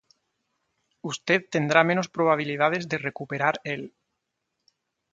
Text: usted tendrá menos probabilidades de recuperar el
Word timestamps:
usted 1.11 1.39
tendrá 1.55 1.79
menos 1.89 2.07
probabilidades 2.15 2.83
de 2.91 2.97
recuperar 3.07 3.55
el 3.71 3.83